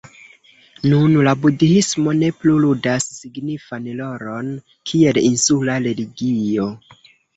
Nun 0.93 1.17
la 1.27 1.33
budhismo 1.41 2.15
ne 2.21 2.31
plu 2.39 2.55
ludas 2.63 3.07
signifan 3.17 3.85
rolon 4.01 4.51
kiel 4.93 5.21
insula 5.33 5.77
religio. 5.89 6.67